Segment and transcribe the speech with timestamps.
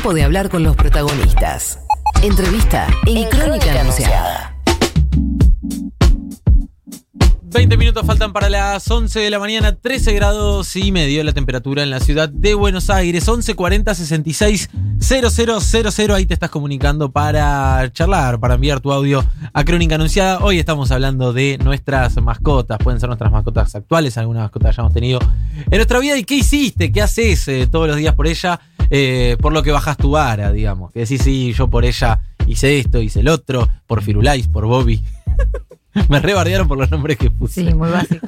[0.00, 1.78] Tiempo de hablar con los protagonistas.
[2.22, 4.56] Entrevista en, Crónica, Anunciada.
[7.52, 11.82] 20 minutos faltan para las 11 de la mañana, 13 grados y medio la temperatura
[11.82, 16.14] en la ciudad de Buenos Aires, 1140 66 0000.
[16.14, 19.22] Ahí te estás comunicando para charlar, para enviar tu audio
[19.52, 20.38] a Crónica Anunciada.
[20.38, 25.18] Hoy estamos hablando de nuestras mascotas, pueden ser nuestras mascotas actuales, algunas mascotas hayamos tenido
[25.70, 26.16] en nuestra vida.
[26.16, 26.90] ¿Y qué hiciste?
[26.90, 28.60] ¿Qué haces eh, todos los días por ella?
[28.90, 30.92] Eh, por lo que bajas tu vara, digamos.
[30.92, 35.02] Que decís, sí, yo por ella hice esto, hice el otro, por Firulais, por Bobby.
[36.08, 37.66] Me rebardearon por los nombres que puse.
[37.66, 38.26] Sí, muy básico.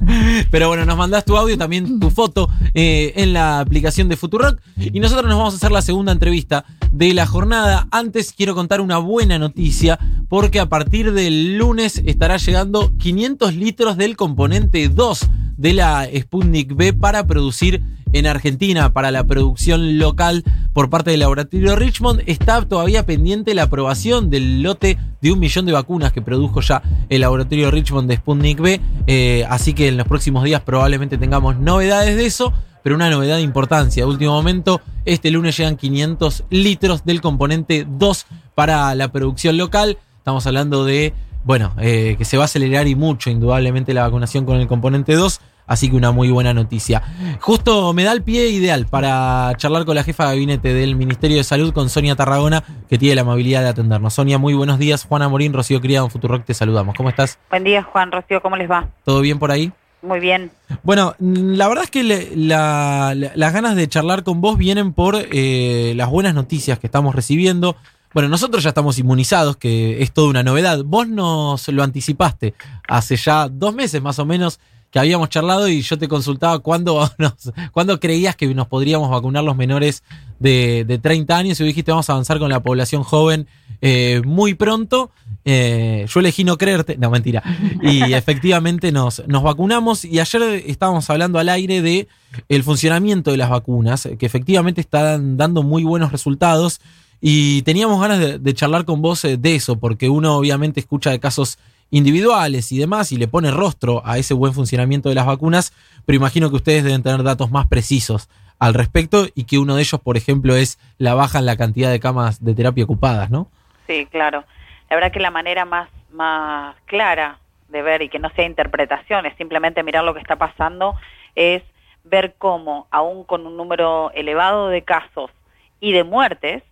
[0.50, 4.60] Pero bueno, nos mandás tu audio, también tu foto eh, en la aplicación de Futurock.
[4.76, 7.86] Y nosotros nos vamos a hacer la segunda entrevista de la jornada.
[7.90, 9.98] Antes quiero contar una buena noticia,
[10.28, 16.74] porque a partir del lunes estará llegando 500 litros del componente 2 de la Sputnik
[16.74, 17.82] B para producir
[18.12, 22.22] en Argentina para la producción local por parte del laboratorio Richmond.
[22.26, 26.82] Está todavía pendiente la aprobación del lote de un millón de vacunas que produjo ya
[27.08, 28.80] el laboratorio Richmond de Sputnik B.
[29.06, 32.52] Eh, así que en los próximos días probablemente tengamos novedades de eso.
[32.82, 34.06] Pero una novedad de importancia.
[34.06, 38.26] Último momento, este lunes llegan 500 litros del componente 2
[38.56, 39.98] para la producción local.
[40.18, 44.44] Estamos hablando de, bueno, eh, que se va a acelerar y mucho, indudablemente, la vacunación
[44.44, 45.40] con el componente 2.
[45.66, 47.02] Así que una muy buena noticia.
[47.40, 51.36] Justo me da el pie ideal para charlar con la jefa de gabinete del Ministerio
[51.36, 54.14] de Salud, con Sonia Tarragona, que tiene la amabilidad de atendernos.
[54.14, 55.04] Sonia, muy buenos días.
[55.04, 56.94] Juana Morín, Rocío Criado en Futurock, te saludamos.
[56.96, 57.38] ¿Cómo estás?
[57.50, 58.88] Buen día, Juan, Rocío, ¿cómo les va?
[59.04, 59.72] ¿Todo bien por ahí?
[60.02, 60.50] Muy bien.
[60.82, 64.92] Bueno, la verdad es que le, la, la, las ganas de charlar con vos vienen
[64.92, 67.76] por eh, las buenas noticias que estamos recibiendo.
[68.12, 70.82] Bueno, nosotros ya estamos inmunizados, que es toda una novedad.
[70.84, 72.54] Vos nos lo anticipaste
[72.88, 74.58] hace ya dos meses más o menos
[74.92, 77.32] que habíamos charlado y yo te consultaba cuándo, nos,
[77.72, 80.04] cuándo creías que nos podríamos vacunar los menores
[80.38, 83.48] de, de 30 años y dijiste vamos a avanzar con la población joven
[83.80, 85.10] eh, muy pronto.
[85.44, 87.42] Eh, yo elegí no creerte, no mentira.
[87.82, 92.06] Y efectivamente nos, nos vacunamos y ayer estábamos hablando al aire de
[92.48, 96.80] el funcionamiento de las vacunas, que efectivamente están dando muy buenos resultados.
[97.20, 101.10] Y teníamos ganas de, de charlar con vos eh, de eso, porque uno obviamente escucha
[101.10, 101.58] de casos
[101.92, 105.72] individuales y demás y le pone rostro a ese buen funcionamiento de las vacunas,
[106.06, 109.82] pero imagino que ustedes deben tener datos más precisos al respecto y que uno de
[109.82, 113.48] ellos, por ejemplo, es la baja en la cantidad de camas de terapia ocupadas, ¿no?
[113.86, 114.44] Sí, claro.
[114.88, 117.38] La verdad que la manera más, más clara
[117.68, 120.94] de ver y que no sea interpretación, es simplemente mirar lo que está pasando,
[121.34, 121.62] es
[122.04, 125.30] ver cómo, aún con un número elevado de casos
[125.78, 126.62] y de muertes,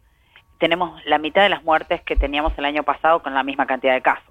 [0.58, 3.92] tenemos la mitad de las muertes que teníamos el año pasado con la misma cantidad
[3.92, 4.29] de casos.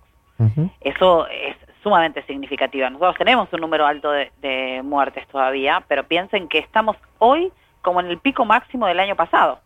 [0.82, 2.90] Eso es sumamente significativo.
[2.90, 7.52] Nosotros tenemos un número alto de, de, muertes todavía, pero piensen que estamos hoy
[7.82, 9.60] como en el pico máximo del año pasado,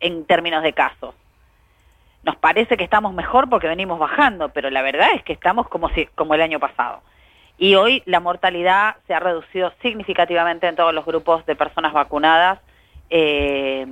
[0.00, 1.14] en términos de casos.
[2.24, 5.88] Nos parece que estamos mejor porque venimos bajando, pero la verdad es que estamos como,
[5.90, 7.00] si, como el año pasado.
[7.58, 12.60] Y hoy la mortalidad se ha reducido significativamente en todos los grupos de personas vacunadas.
[13.10, 13.86] Eh,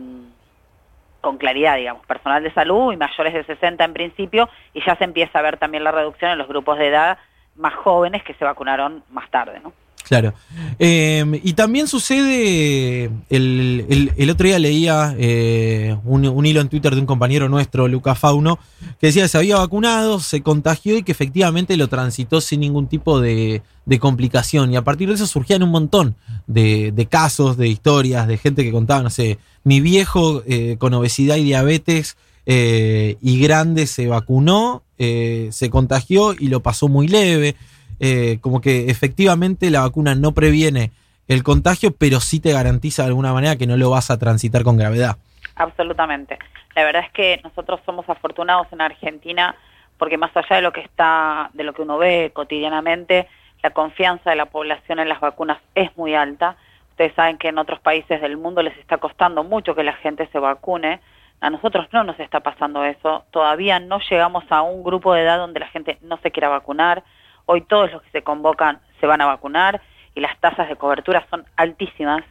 [1.20, 5.04] con claridad, digamos, personal de salud y mayores de 60 en principio, y ya se
[5.04, 7.18] empieza a ver también la reducción en los grupos de edad
[7.56, 9.72] más jóvenes que se vacunaron más tarde, ¿no?
[10.10, 10.34] Claro.
[10.80, 16.68] Eh, y también sucede, el, el, el, otro día leía eh, un, un, hilo en
[16.68, 18.58] Twitter de un compañero nuestro, Luca Fauno,
[19.00, 22.88] que decía que se había vacunado, se contagió y que efectivamente lo transitó sin ningún
[22.88, 24.72] tipo de, de complicación.
[24.72, 26.16] Y a partir de eso surgían un montón
[26.48, 30.92] de, de, casos, de historias, de gente que contaba, no sé, mi viejo eh, con
[30.92, 32.16] obesidad y diabetes
[32.46, 37.54] eh, y grande se vacunó, eh, se contagió y lo pasó muy leve.
[38.00, 40.90] Eh, como que efectivamente la vacuna no previene
[41.28, 44.64] el contagio, pero sí te garantiza de alguna manera que no lo vas a transitar
[44.64, 45.16] con gravedad.
[45.54, 46.38] Absolutamente.
[46.74, 49.54] La verdad es que nosotros somos afortunados en Argentina
[50.00, 53.28] porque más allá de lo que está, de lo que uno ve cotidianamente,
[53.62, 56.56] la confianza de la población en las vacunas es muy alta.
[56.92, 60.26] Ustedes saben que en otros países del mundo les está costando mucho que la gente
[60.32, 61.00] se vacune.
[61.42, 63.24] A nosotros no nos está pasando eso.
[63.30, 67.04] Todavía no llegamos a un grupo de edad donde la gente no se quiera vacunar.
[67.52, 69.82] Hoy todos los que se convocan se van a vacunar
[70.14, 72.22] y las tasas de cobertura son altísimas.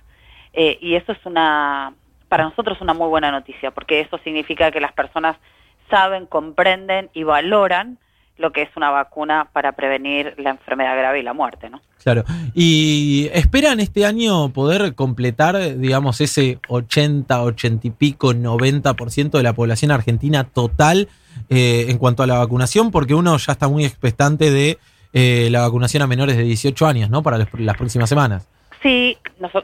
[0.54, 1.94] Eh, y eso es una,
[2.30, 5.36] para nosotros una muy buena noticia, porque eso significa que las personas
[5.89, 7.98] saben, comprenden y valoran
[8.38, 11.81] lo que es una vacuna para prevenir la enfermedad grave y la muerte, ¿no?
[12.01, 12.24] Claro.
[12.54, 19.51] ¿Y esperan este año poder completar, digamos, ese 80, 80 y pico, 90% de la
[19.51, 21.10] población argentina total
[21.50, 22.92] eh, en cuanto a la vacunación?
[22.92, 24.80] Porque uno ya está muy expectante de
[25.14, 27.24] eh, la vacunación a menores de 18 años, ¿no?
[27.24, 28.48] Para las próximas semanas.
[28.82, 29.18] Sí,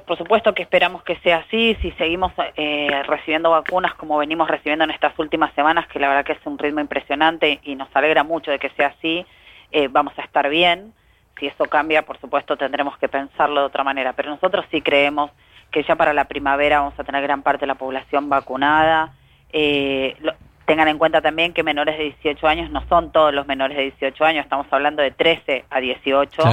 [0.05, 1.77] por supuesto que esperamos que sea así.
[1.81, 6.25] Si seguimos eh, recibiendo vacunas como venimos recibiendo en estas últimas semanas, que la verdad
[6.25, 9.25] que es un ritmo impresionante y nos alegra mucho de que sea así,
[9.71, 10.93] eh, vamos a estar bien.
[11.39, 14.13] Si eso cambia, por supuesto, tendremos que pensarlo de otra manera.
[14.13, 15.31] Pero nosotros sí creemos
[15.71, 19.13] que ya para la primavera vamos a tener gran parte de la población vacunada.
[19.51, 20.17] Eh,
[20.65, 23.83] tengan en cuenta también que menores de 18 años no son todos los menores de
[23.83, 26.43] 18 años, estamos hablando de 13 a 18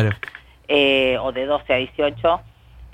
[0.69, 2.41] eh, o de 12 a 18.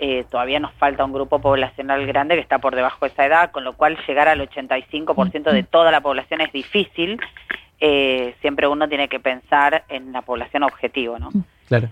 [0.00, 3.50] Eh, todavía nos falta un grupo poblacional grande que está por debajo de esa edad,
[3.50, 7.20] con lo cual llegar al 85% de toda la población es difícil.
[7.81, 11.31] Eh, siempre uno tiene que pensar en la población objetivo, ¿no?
[11.67, 11.88] Claro.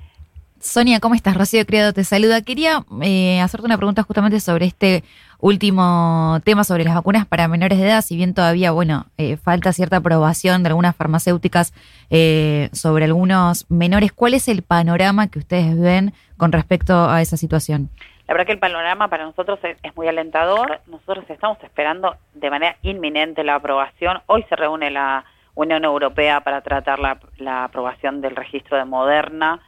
[0.61, 1.37] Sonia, ¿cómo estás?
[1.37, 2.43] Rocío Criado te saluda.
[2.43, 5.05] Quería eh, hacerte una pregunta justamente sobre este
[5.39, 9.73] último tema sobre las vacunas para menores de edad, si bien todavía, bueno, eh, falta
[9.73, 11.75] cierta aprobación de algunas farmacéuticas
[12.11, 14.13] eh, sobre algunos menores.
[14.13, 17.91] ¿Cuál es el panorama que ustedes ven con respecto a esa situación?
[18.27, 20.81] La verdad que el panorama para nosotros es, muy alentador.
[20.87, 24.21] Nosotros estamos esperando de manera inminente la aprobación.
[24.27, 25.25] Hoy se reúne la
[25.55, 29.61] Unión Europea para tratar la, la aprobación del registro de Moderna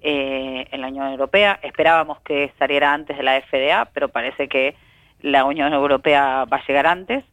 [0.00, 1.58] eh, en la Unión Europea.
[1.62, 4.76] Esperábamos que saliera antes de la FDA, pero parece que
[5.22, 7.24] la Unión Europea va a llegar antes,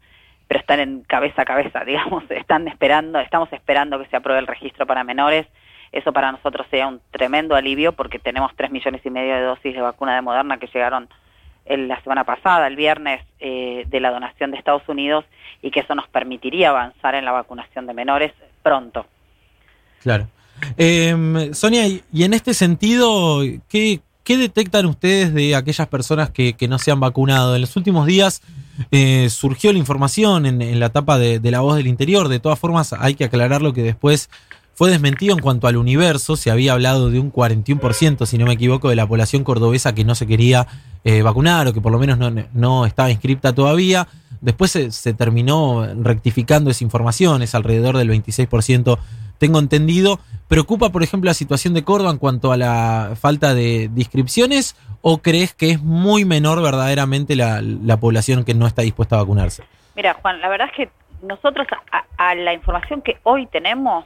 [0.47, 4.47] pero están en cabeza a cabeza, digamos, están esperando, estamos esperando que se apruebe el
[4.47, 5.47] registro para menores.
[5.91, 9.75] Eso para nosotros sería un tremendo alivio porque tenemos tres millones y medio de dosis
[9.75, 11.07] de vacuna de Moderna que llegaron
[11.65, 15.25] la semana pasada, el viernes, eh, de la donación de Estados Unidos
[15.61, 19.05] y que eso nos permitiría avanzar en la vacunación de menores pronto.
[20.01, 20.27] Claro.
[20.77, 26.91] Eh, Sonia, y en este sentido, ¿qué, detectan ustedes de aquellas personas que, no se
[26.91, 27.55] han vacunado?
[27.55, 28.41] En los últimos días
[28.91, 32.27] eh, surgió la información en, la etapa de, La Voz del Interior.
[32.27, 34.29] De todas formas, hay que aclarar lo que después
[34.75, 36.35] fue desmentido en cuanto al universo.
[36.35, 40.03] Se había hablado de un 41%, si no me equivoco, de la población cordobesa que
[40.03, 40.67] no se quería
[41.03, 44.07] eh, vacunar o que por lo menos no, no estaba inscripta todavía.
[44.41, 48.97] Después se, se, terminó rectificando esa información, es alrededor del 26%
[49.37, 50.19] tengo entendido.
[50.47, 55.17] ¿Preocupa, por ejemplo, la situación de Córdoba en cuanto a la falta de, inscripciones o
[55.19, 59.63] crees que es muy menor verdaderamente la, población que no está dispuesta a vacunarse?
[59.95, 60.89] Mira, Juan, la verdad es que
[61.25, 61.67] nosotros
[62.17, 64.05] a, la información que hoy tenemos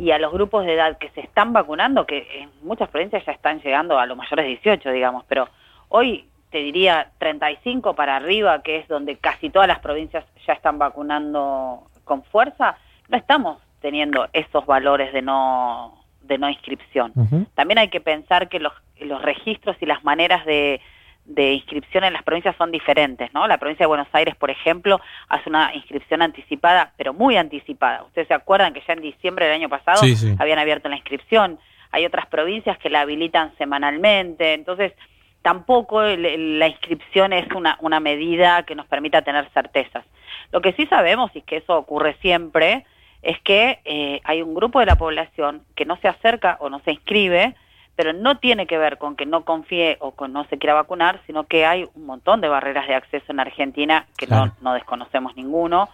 [0.00, 3.32] y a los grupos de edad que se están vacunando, que en muchas provincias ya
[3.32, 5.50] están llegando a los mayores de 18, digamos, pero
[5.90, 10.78] hoy te diría 35 para arriba, que es donde casi todas las provincias ya están
[10.78, 12.78] vacunando con fuerza,
[13.08, 17.12] no estamos teniendo esos valores de no, de no inscripción.
[17.54, 20.80] También hay que pensar que los, los registros y las maneras de,
[21.24, 23.46] de inscripción en las provincias son diferentes, ¿no?
[23.46, 28.02] La provincia de Buenos Aires, por ejemplo, hace una inscripción anticipada, pero muy anticipada.
[28.02, 30.02] Ustedes se acuerdan que ya en diciembre del año pasado
[30.40, 31.60] habían abierto la inscripción.
[31.92, 34.94] Hay otras provincias que la habilitan semanalmente, entonces
[35.42, 40.04] tampoco la inscripción es una, una medida que nos permita tener certezas.
[40.50, 42.84] Lo que sí sabemos, y que eso ocurre siempre,
[43.22, 46.80] es que eh, hay un grupo de la población que no se acerca o no
[46.80, 47.54] se inscribe,
[47.96, 51.20] pero no tiene que ver con que no confíe o con no se quiera vacunar,
[51.26, 55.34] sino que hay un montón de barreras de acceso en Argentina que no, no desconocemos
[55.34, 55.88] ninguno,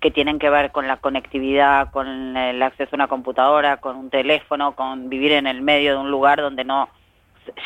[0.00, 4.10] que tienen que ver con la conectividad, con el acceso a una computadora, con un
[4.10, 6.90] teléfono, con vivir en el medio de un lugar donde no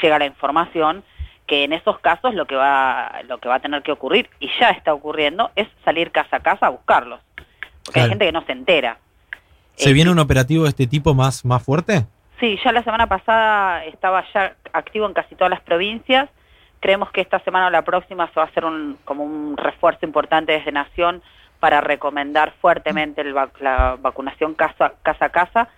[0.00, 1.02] llega la información,
[1.46, 4.48] que en esos casos lo que va, lo que va a tener que ocurrir, y
[4.60, 7.20] ya está ocurriendo, es salir casa a casa a buscarlos.
[7.84, 8.98] Porque hay gente que no se entera.
[9.74, 12.04] ¿Se viene un operativo de este tipo más, más fuerte?
[12.38, 16.28] Sí, ya la semana pasada estaba ya activo en casi todas las provincias.
[16.80, 20.06] Creemos que esta semana o la próxima se va a hacer un, como un refuerzo
[20.06, 21.22] importante desde Nación
[21.60, 25.68] para recomendar fuertemente la vacunación casa, casa a casa,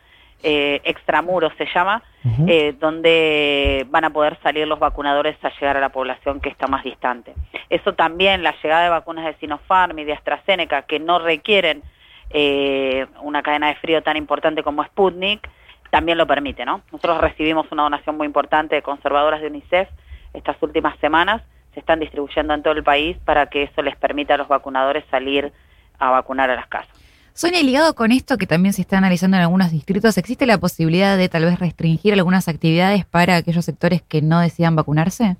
[0.44, 2.02] eh, extramuros se llama,
[2.46, 6.68] eh, donde van a poder salir los vacunadores a llegar a la población que está
[6.68, 7.34] más distante.
[7.68, 11.82] Eso también, la llegada de vacunas de Sinopharm y de AstraZeneca, que no requieren
[12.30, 15.48] eh, una cadena de frío tan importante como Sputnik,
[15.90, 16.80] también lo permite, ¿no?
[16.92, 19.88] Nosotros recibimos una donación muy importante de conservadoras de UNICEF
[20.32, 21.42] estas últimas semanas,
[21.74, 25.04] se están distribuyendo en todo el país para que eso les permita a los vacunadores
[25.10, 25.52] salir
[25.98, 27.01] a vacunar a las casas.
[27.34, 31.16] Sonia, ligado con esto que también se está analizando en algunos distritos, ¿existe la posibilidad
[31.16, 35.36] de tal vez restringir algunas actividades para aquellos sectores que no decidan vacunarse?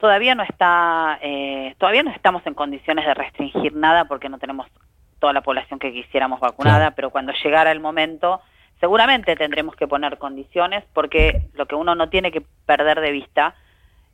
[0.00, 4.66] Todavía no está, eh, todavía no estamos en condiciones de restringir nada porque no tenemos
[5.20, 8.40] toda la población que quisiéramos vacunada, pero cuando llegara el momento,
[8.80, 13.54] seguramente tendremos que poner condiciones, porque lo que uno no tiene que perder de vista,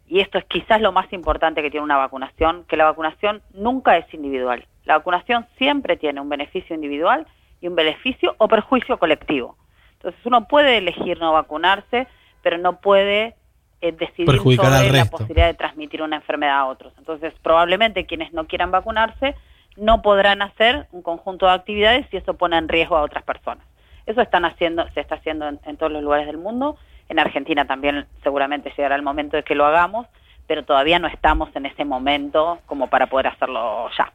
[0.07, 3.97] y esto es quizás lo más importante que tiene una vacunación, que la vacunación nunca
[3.97, 4.67] es individual.
[4.85, 7.27] La vacunación siempre tiene un beneficio individual
[7.61, 9.57] y un beneficio o perjuicio colectivo.
[9.95, 12.07] Entonces uno puede elegir no vacunarse,
[12.43, 13.37] pero no puede
[13.81, 16.93] eh, decidir Perjudicar sobre la posibilidad de transmitir una enfermedad a otros.
[16.99, 19.35] Entonces, probablemente quienes no quieran vacunarse
[19.77, 23.67] no podrán hacer un conjunto de actividades y eso pone en riesgo a otras personas.
[24.07, 26.77] Eso están haciendo, se está haciendo en, en todos los lugares del mundo.
[27.09, 30.07] En Argentina también seguramente llegará el momento de que lo hagamos,
[30.47, 34.13] pero todavía no estamos en ese momento como para poder hacerlo ya.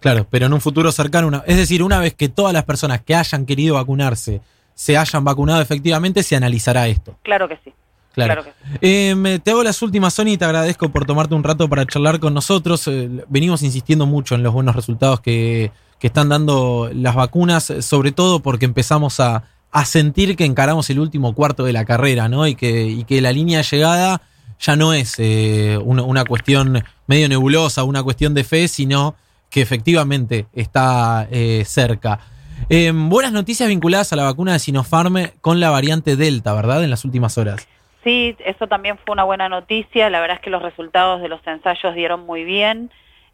[0.00, 3.00] Claro, pero en un futuro cercano, una- es decir, una vez que todas las personas
[3.02, 4.40] que hayan querido vacunarse
[4.74, 7.16] se hayan vacunado efectivamente, se analizará esto.
[7.24, 7.72] Claro que sí.
[8.12, 8.42] Claro.
[8.42, 11.68] Claro que Eh, te hago las últimas, Sony, y te agradezco por tomarte un rato
[11.68, 12.86] para charlar con nosotros.
[12.88, 18.12] Eh, venimos insistiendo mucho en los buenos resultados que, que están dando las vacunas, sobre
[18.12, 22.46] todo porque empezamos a, a sentir que encaramos el último cuarto de la carrera, ¿no?
[22.46, 24.22] Y que, y que la línea de llegada
[24.60, 29.14] ya no es eh, una, una cuestión medio nebulosa, una cuestión de fe, sino
[29.50, 32.20] que efectivamente está eh, cerca.
[32.68, 36.84] Eh, buenas noticias vinculadas a la vacuna de Sinopharm con la variante Delta, ¿verdad?
[36.84, 37.68] En las últimas horas.
[38.04, 40.10] Sí, eso también fue una buena noticia.
[40.10, 42.90] La verdad es que los resultados de los ensayos dieron muy bien.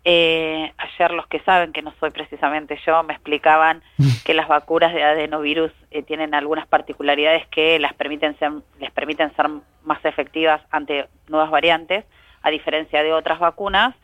[0.06, 3.82] Eh, ayer los que saben, que no soy precisamente yo, me explicaban
[4.24, 9.34] que las vacunas de adenovirus eh, tienen algunas particularidades que las permiten ser, les permiten
[9.34, 9.48] ser
[9.82, 12.04] más efectivas ante nuevas variantes,
[12.42, 13.94] a diferencia de otras vacunas.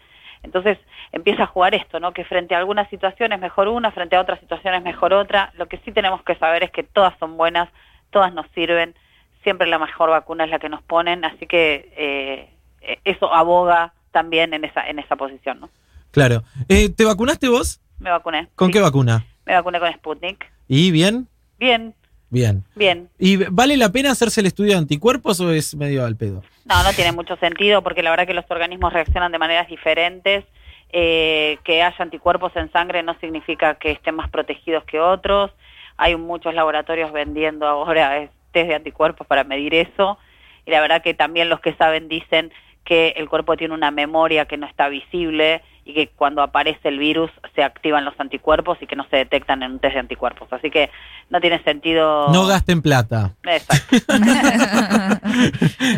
[0.42, 0.78] Entonces
[1.12, 2.12] empieza a jugar esto, ¿no?
[2.12, 5.52] Que frente a algunas situaciones mejor una, frente a otras situaciones mejor otra.
[5.56, 7.68] Lo que sí tenemos que saber es que todas son buenas,
[8.10, 8.94] todas nos sirven,
[9.42, 14.54] siempre la mejor vacuna es la que nos ponen, así que eh, eso aboga también
[14.54, 15.70] en esa en esa posición, ¿no?
[16.10, 16.42] Claro.
[16.68, 17.80] Eh, ¿Te vacunaste vos?
[17.98, 18.48] Me vacuné.
[18.56, 18.72] ¿Con sí.
[18.72, 19.24] qué vacuna?
[19.46, 20.50] Me vacuné con Sputnik.
[20.66, 21.28] ¿Y bien?
[21.58, 21.94] Bien,
[22.30, 22.64] Bien.
[22.76, 23.08] bien.
[23.18, 26.42] ¿Y vale la pena hacerse el estudio de anticuerpos o es medio al pedo?
[26.64, 30.44] No, no tiene mucho sentido porque la verdad que los organismos reaccionan de maneras diferentes.
[30.92, 35.52] Eh, que haya anticuerpos en sangre no significa que estén más protegidos que otros.
[35.96, 40.18] Hay muchos laboratorios vendiendo ahora eh, test de anticuerpos para medir eso.
[40.66, 42.52] Y la verdad que también los que saben dicen
[42.84, 46.98] que el cuerpo tiene una memoria que no está visible y que cuando aparece el
[46.98, 50.48] virus se activan los anticuerpos y que no se detectan en un test de anticuerpos.
[50.52, 50.90] Así que
[51.30, 52.28] no tiene sentido.
[52.32, 53.34] No gasten plata.
[53.44, 53.96] Exacto.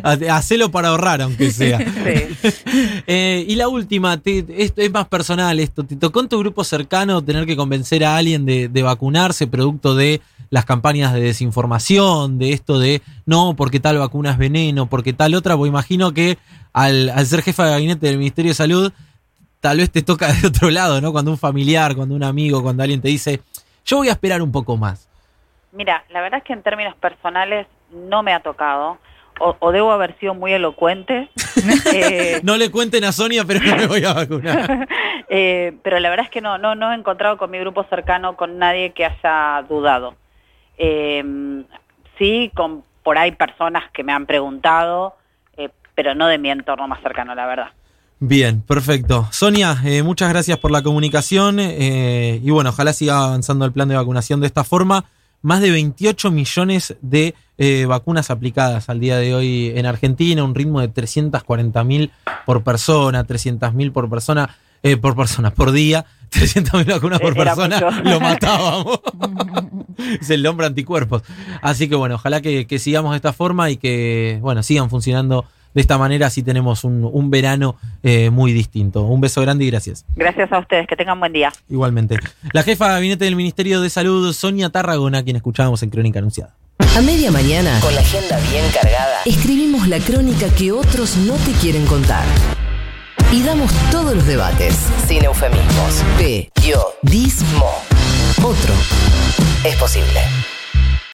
[0.02, 1.78] Ha- Hacelo para ahorrar, aunque sea.
[1.78, 2.50] Sí.
[3.06, 5.84] Eh, y la última, te- esto es más personal esto.
[5.84, 9.94] ¿Te tocó en tu grupo cercano tener que convencer a alguien de, de vacunarse producto
[9.94, 10.20] de
[10.50, 15.34] las campañas de desinformación, de esto de no, porque tal vacuna es veneno, porque tal
[15.34, 15.56] otra?
[15.56, 16.38] Pues imagino que
[16.72, 18.92] al, al ser jefa de gabinete del Ministerio de Salud,
[19.62, 21.12] tal vez te toca de otro lado, ¿no?
[21.12, 23.40] Cuando un familiar, cuando un amigo, cuando alguien te dice,
[23.86, 25.08] yo voy a esperar un poco más.
[25.70, 28.98] Mira, la verdad es que en términos personales no me ha tocado.
[29.40, 31.30] O, o debo haber sido muy elocuente.
[31.94, 34.88] Eh, No le cuenten a Sonia, pero no me voy a vacunar.
[35.28, 38.36] eh, pero la verdad es que no, no, no he encontrado con mi grupo cercano
[38.36, 40.16] con nadie que haya dudado.
[40.78, 41.22] Eh,
[42.18, 45.16] sí, con por ahí personas que me han preguntado,
[45.56, 47.70] eh, pero no de mi entorno más cercano, la verdad.
[48.24, 49.26] Bien, perfecto.
[49.32, 53.88] Sonia, eh, muchas gracias por la comunicación eh, y bueno, ojalá siga avanzando el plan
[53.88, 55.06] de vacunación de esta forma.
[55.42, 60.54] Más de 28 millones de eh, vacunas aplicadas al día de hoy en Argentina, un
[60.54, 62.12] ritmo de 340 mil
[62.46, 67.32] por persona, 300 mil por persona, eh, por persona, por día, 300 mil vacunas por
[67.36, 68.02] Era persona, mucho.
[68.08, 69.00] lo matábamos.
[70.20, 71.22] es el nombre anticuerpos.
[71.60, 75.44] Así que bueno, ojalá que, que sigamos de esta forma y que bueno, sigan funcionando
[75.74, 79.02] de esta manera, así tenemos un, un verano eh, muy distinto.
[79.02, 80.04] Un beso grande y gracias.
[80.16, 81.52] Gracias a ustedes, que tengan buen día.
[81.68, 82.18] Igualmente.
[82.52, 86.54] La jefa de gabinete del Ministerio de Salud, Sonia Tarragona, quien escuchábamos en Crónica Anunciada.
[86.96, 91.52] A media mañana, con la agenda bien cargada, escribimos la crónica que otros no te
[91.52, 92.24] quieren contar.
[93.32, 94.76] Y damos todos los debates,
[95.06, 96.02] sin eufemismos.
[96.18, 97.70] Periodismo.
[98.42, 98.74] Otro.
[99.64, 100.20] Es posible.